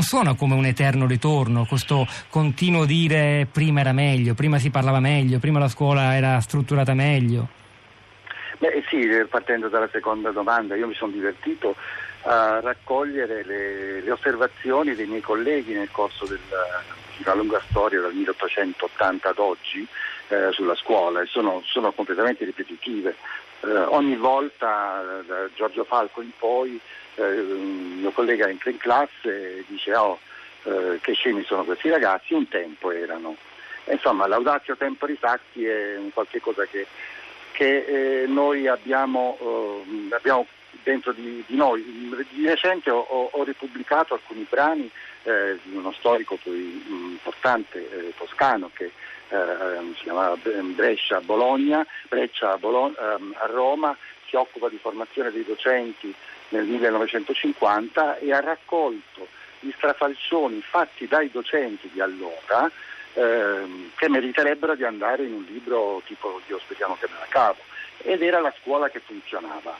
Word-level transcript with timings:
non 0.00 0.02
suona 0.02 0.34
come 0.34 0.54
un 0.54 0.64
eterno 0.64 1.06
ritorno, 1.06 1.66
questo 1.66 2.06
continuo 2.30 2.86
dire 2.86 3.46
prima 3.50 3.80
era 3.80 3.92
meglio, 3.92 4.32
prima 4.32 4.58
si 4.58 4.70
parlava 4.70 4.98
meglio, 4.98 5.38
prima 5.38 5.58
la 5.58 5.68
scuola 5.68 6.16
era 6.16 6.40
strutturata 6.40 6.94
meglio. 6.94 7.48
Beh 8.58 8.82
sì, 8.88 9.06
partendo 9.28 9.68
dalla 9.68 9.88
seconda 9.92 10.30
domanda, 10.30 10.74
io 10.74 10.86
mi 10.86 10.94
sono 10.94 11.12
divertito 11.12 11.74
a 12.22 12.60
raccogliere 12.60 13.44
le, 13.44 14.00
le 14.00 14.10
osservazioni 14.10 14.94
dei 14.94 15.06
miei 15.06 15.20
colleghi 15.20 15.74
nel 15.74 15.90
corso 15.90 16.24
della, 16.24 16.82
una 17.22 17.34
lunga 17.34 17.62
storia 17.68 18.00
dal 18.00 18.14
1880 18.14 19.28
ad 19.28 19.38
oggi 19.38 19.86
eh, 20.28 20.48
sulla 20.52 20.74
scuola 20.76 21.20
e 21.20 21.26
sono, 21.26 21.62
sono 21.66 21.92
completamente 21.92 22.44
ripetitive. 22.46 23.16
Eh, 23.62 23.68
ogni 23.68 24.16
volta 24.16 25.22
da 25.26 25.48
Giorgio 25.54 25.84
Falco 25.84 26.22
in 26.22 26.30
poi 26.38 26.80
eh, 27.16 27.40
un 27.40 27.98
mio 28.00 28.10
collega 28.10 28.48
entra 28.48 28.70
in 28.70 28.78
classe 28.78 29.58
e 29.58 29.64
dice 29.66 29.94
oh, 29.94 30.18
eh, 30.64 30.98
che 31.00 31.12
scemi 31.12 31.44
sono 31.44 31.64
questi 31.64 31.88
ragazzi, 31.88 32.34
un 32.34 32.48
tempo 32.48 32.90
erano. 32.90 33.36
Insomma, 33.84 34.26
l'audatio 34.26 34.76
temporis 34.76 35.22
acti 35.22 35.64
è 35.64 35.96
un 35.96 36.12
qualche 36.12 36.40
cosa 36.40 36.64
che 36.64 36.86
che 37.60 38.22
eh, 38.22 38.26
noi 38.26 38.66
abbiamo, 38.66 39.36
eh, 39.38 40.14
abbiamo, 40.14 40.46
dentro 40.82 41.12
di, 41.12 41.42
di, 41.46 41.56
noi. 41.56 41.82
Di 42.30 42.46
recente 42.46 42.90
ho, 42.90 43.00
ho 43.32 43.44
ripubblicato 43.44 44.14
alcuni 44.14 44.46
brani 44.48 44.90
eh, 45.24 45.58
di 45.62 45.76
uno 45.76 45.92
storico 45.92 46.38
poi 46.42 46.82
importante 46.86 47.78
eh, 47.78 48.14
toscano 48.16 48.70
che 48.72 48.90
eh, 49.28 49.94
si 49.96 50.02
chiamava 50.02 50.36
Brescia 50.36 51.20
Bologna, 51.20 51.86
Breccia 52.08 52.56
Bologna, 52.58 53.14
ehm, 53.14 53.36
a 53.38 53.46
Roma, 53.46 53.96
si 54.28 54.36
occupa 54.36 54.68
di 54.68 54.78
formazione 54.78 55.30
dei 55.30 55.44
docenti 55.44 56.14
nel 56.50 56.64
1950 56.64 58.18
e 58.18 58.32
ha 58.32 58.40
raccolto 58.40 59.26
gli 59.60 59.72
strafalcioni 59.76 60.60
fatti 60.62 61.06
dai 61.06 61.30
docenti 61.30 61.88
di 61.92 62.00
allora 62.00 62.70
ehm, 63.14 63.90
che 63.96 64.08
meriterebbero 64.08 64.74
di 64.74 64.84
andare 64.84 65.24
in 65.24 65.34
un 65.34 65.44
libro 65.44 66.02
tipo 66.06 66.40
Dio 66.46 66.58
speriamo 66.58 66.96
che 66.98 67.06
me 67.08 67.18
la 67.18 67.26
cavo. 67.28 67.58
Ed 68.02 68.22
era 68.22 68.40
la 68.40 68.52
scuola 68.60 68.88
che 68.88 69.00
funzionava, 69.00 69.76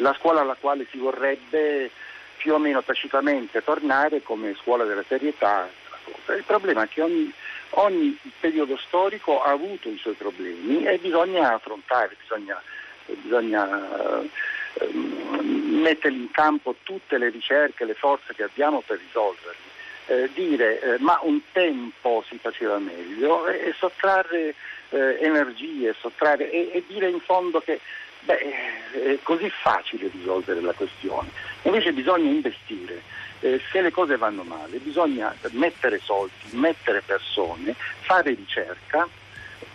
la 0.00 0.14
scuola 0.18 0.40
alla 0.40 0.56
quale 0.58 0.86
si 0.90 0.98
vorrebbe 0.98 1.90
più 2.36 2.54
o 2.54 2.58
meno 2.58 2.82
tacitamente 2.82 3.62
tornare 3.62 4.22
come 4.22 4.54
scuola 4.60 4.84
della 4.84 5.04
serietà. 5.06 5.68
Il 6.28 6.44
problema 6.44 6.84
è 6.84 6.88
che 6.88 7.02
ogni, 7.02 7.32
ogni 7.70 8.18
periodo 8.40 8.76
storico 8.76 9.42
ha 9.42 9.50
avuto 9.50 9.88
i 9.88 9.98
suoi 9.98 10.14
problemi 10.14 10.84
e 10.84 10.98
bisogna 10.98 11.54
affrontare, 11.54 12.16
bisogna, 12.20 12.60
bisogna 13.06 14.22
eh, 14.22 14.86
mettere 14.92 16.14
in 16.14 16.30
campo 16.30 16.76
tutte 16.82 17.18
le 17.18 17.28
ricerche, 17.28 17.84
le 17.84 17.94
forze 17.94 18.34
che 18.34 18.44
abbiamo 18.44 18.82
per 18.84 18.98
risolverli 18.98 19.68
eh, 20.10 20.28
dire 20.34 20.80
eh, 20.80 20.98
ma 20.98 21.18
un 21.22 21.40
tempo 21.52 22.24
si 22.28 22.36
faceva 22.38 22.78
meglio 22.78 23.46
e, 23.46 23.68
e 23.68 23.74
sottrarre 23.78 24.54
eh, 24.90 25.18
energie 25.20 25.94
sottrarre, 25.98 26.50
e, 26.50 26.70
e, 26.72 26.84
dire 26.88 27.08
in 27.08 27.20
fondo 27.20 27.60
che 27.60 27.78
beh, 28.20 28.38
è 28.92 29.18
così 29.22 29.50
facile 29.50 30.10
risolvere 30.12 30.60
la 30.60 30.72
questione. 30.72 31.30
Invece 31.62 31.92
bisogna 31.92 32.30
investire. 32.30 33.02
Eh, 33.42 33.60
se 33.72 33.80
le 33.80 33.90
cose 33.90 34.18
vanno 34.18 34.42
male 34.42 34.76
bisogna 34.78 35.34
mettere 35.52 35.98
soldi, 35.98 36.32
mettere 36.50 37.00
persone, 37.00 37.74
fare 38.00 38.34
ricerca 38.34 39.08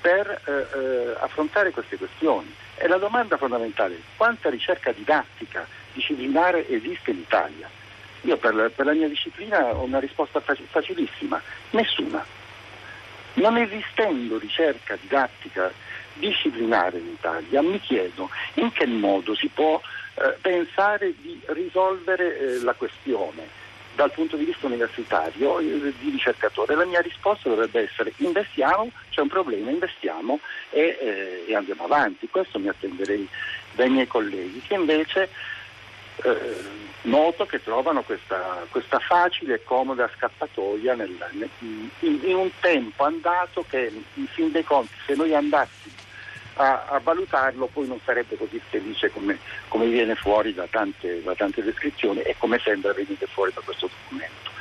per 0.02 0.42
eh, 0.46 0.78
eh, 0.78 1.16
affrontare 1.20 1.72
queste 1.72 1.98
questioni. 1.98 2.54
E 2.76 2.88
la 2.88 2.98
domanda 2.98 3.38
fondamentale 3.38 3.96
è 3.96 4.00
quanta 4.18 4.50
ricerca 4.50 4.92
didattica 4.92 5.66
disciplinare 5.94 6.68
esiste 6.70 7.12
in 7.12 7.18
Italia? 7.18 7.68
Io 8.22 8.38
per, 8.38 8.72
per 8.76 8.86
la 8.86 8.94
mia 8.94 9.08
disciplina 9.08 9.74
ho 9.74 9.84
una 9.84 10.00
risposta 10.00 10.42
facilissima, 10.42 11.42
nessuna. 11.72 12.24
Non 13.34 13.58
esistendo 13.58 14.38
ricerca 14.38 14.98
didattica 15.00 15.72
disciplinare 16.16 16.98
in 16.98 17.08
Italia, 17.08 17.62
mi 17.62 17.80
chiedo 17.80 18.30
in 18.56 18.72
che 18.72 18.86
modo 18.86 19.36
si 19.36 19.48
può 19.48 19.80
eh, 20.16 20.36
pensare 20.42 21.14
di 21.22 21.40
risolvere 21.48 22.38
eh, 22.38 22.60
la 22.62 22.74
questione 22.74 23.64
dal 23.96 24.12
punto 24.12 24.36
di 24.36 24.46
vista 24.46 24.66
universitario 24.66 25.60
eh, 25.60 25.94
di 26.00 26.10
ricercatore. 26.10 26.76
La 26.76 26.86
mia 26.86 27.02
risposta 27.02 27.50
dovrebbe 27.50 27.82
essere 27.82 28.14
investiamo, 28.18 28.92
c'è 29.10 29.22
un 29.22 29.30
problema, 29.30 29.70
investiamo 29.70 30.40
e, 30.70 30.98
eh, 31.00 31.46
e 31.48 31.56
andiamo 31.56 31.86
avanti. 31.86 32.28
Questo 32.30 32.60
mi 32.60 32.68
attenderei 32.68 33.28
dai 33.74 33.90
miei 33.90 34.08
colleghi 34.08 34.62
che 34.66 34.74
invece 34.74 35.30
eh, 36.24 36.84
noto 37.04 37.46
che 37.46 37.62
trovano 37.62 38.04
questa, 38.04 38.66
questa, 38.70 39.00
facile 39.00 39.56
e 39.56 39.64
comoda 39.64 40.10
scappatoia 40.16 40.96
nel, 40.96 41.18
in, 41.60 41.90
in, 42.00 42.36
un 42.36 42.50
tempo 42.60 43.04
andato 43.04 43.66
che 43.68 43.92
in 44.14 44.28
fin 44.28 44.52
dei 44.52 44.64
conti 44.64 44.94
se 45.06 45.16
noi 45.16 45.36
andassimo 45.36 46.05
a, 46.56 46.86
a 46.88 47.00
valutarlo 47.00 47.68
poi 47.68 47.88
non 47.88 48.00
sarebbe 48.04 48.38
così 48.38 48.62
felice 48.70 49.12
come, 49.12 49.38
come 49.68 49.88
viene 49.88 50.16
fuori 50.16 50.54
da 50.54 50.68
tante, 50.70 51.22
da 51.24 51.36
tante, 51.36 51.64
descrizioni 51.64 52.22
e 52.22 52.36
come 52.38 52.60
sembra 52.60 52.94
venire 52.94 53.26
fuori 53.28 53.52
da 53.54 53.62
questo 53.62 53.90
documento. 53.90 54.54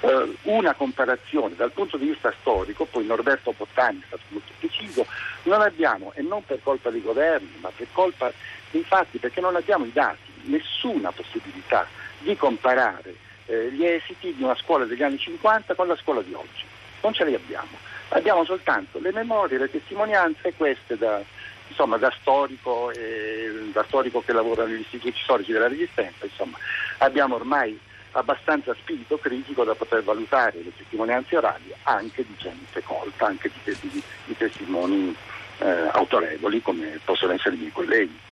Uh, 0.00 0.36
una 0.54 0.74
comparazione 0.74 1.54
dal 1.54 1.70
punto 1.70 1.96
di 1.96 2.06
vista 2.06 2.34
storico, 2.40 2.86
poi 2.86 3.06
Norberto 3.06 3.54
Bottani 3.56 4.00
è 4.00 4.04
stato 4.06 4.22
molto 4.28 4.52
preciso, 4.58 5.06
non 5.44 5.60
abbiamo, 5.60 6.12
e 6.14 6.22
non 6.22 6.44
per 6.44 6.60
colpa 6.60 6.90
dei 6.90 7.02
governi, 7.02 7.52
ma 7.60 7.70
per 7.74 7.86
colpa 7.92 8.32
dei 8.70 8.82
fatti, 8.82 9.18
perché 9.18 9.40
non 9.40 9.54
abbiamo 9.54 9.84
i 9.84 9.92
dati 9.92 10.18
nessuna 10.44 11.12
possibilità 11.12 11.86
di 12.18 12.36
comparare 12.36 13.14
eh, 13.46 13.70
gli 13.70 13.84
esiti 13.84 14.34
di 14.34 14.42
una 14.42 14.56
scuola 14.56 14.86
degli 14.86 15.02
anni 15.02 15.18
50 15.18 15.74
con 15.74 15.86
la 15.86 15.96
scuola 15.96 16.22
di 16.22 16.32
oggi. 16.32 16.64
Non 17.02 17.12
ce 17.12 17.24
li 17.24 17.34
abbiamo. 17.34 17.78
Abbiamo 18.14 18.44
soltanto 18.44 18.98
le 18.98 19.10
memorie, 19.10 19.58
le 19.58 19.70
testimonianze, 19.70 20.52
queste 20.54 20.98
da, 20.98 21.22
insomma, 21.68 21.96
da, 21.96 22.12
storico, 22.20 22.90
eh, 22.90 23.70
da 23.72 23.84
storico 23.84 24.20
che 24.20 24.32
lavora 24.32 24.64
negli 24.66 24.80
istituti 24.80 25.18
storici 25.22 25.52
della 25.52 25.68
Resistenza. 25.68 26.26
Insomma, 26.26 26.58
abbiamo 26.98 27.36
ormai 27.36 27.78
abbastanza 28.12 28.74
spirito 28.74 29.16
critico 29.16 29.64
da 29.64 29.74
poter 29.74 30.02
valutare 30.02 30.60
le 30.62 30.76
testimonianze 30.76 31.38
orali 31.38 31.72
anche 31.84 32.24
di 32.26 32.34
gente 32.36 32.82
colta, 32.82 33.26
anche 33.26 33.50
di, 33.64 33.76
di, 33.80 34.02
di 34.26 34.36
testimoni 34.36 35.16
eh, 35.58 35.88
autorevoli 35.92 36.60
come 36.60 37.00
possono 37.04 37.32
essere 37.32 37.54
i 37.54 37.58
miei 37.58 37.72
colleghi. 37.72 38.20